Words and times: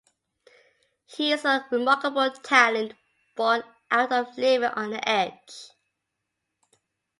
He 1.05 1.31
is 1.31 1.45
a 1.45 1.63
remarkable 1.69 2.31
talent, 2.31 2.95
born 3.35 3.61
out 3.91 4.11
of 4.11 4.35
living 4.35 4.69
on 4.71 4.89
the 4.89 5.07
edge. 5.07 5.69